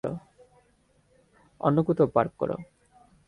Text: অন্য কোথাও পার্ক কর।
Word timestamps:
অন্য 1.61 1.77
কোথাও 1.83 2.07
পার্ক 2.07 2.31
কর। 2.39 2.49